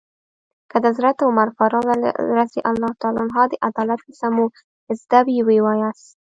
که 0.69 0.77
د 0.79 0.85
حضرت 0.91 1.17
عمر 1.27 1.47
فاروق 1.57 1.85
رض 2.37 2.49
د 3.51 3.53
عدالت 3.69 3.99
کیسه 4.07 4.27
مو 4.35 4.45
زده 5.01 5.19
وي 5.27 5.37
ويې 5.47 5.61
وایاست. 5.65 6.07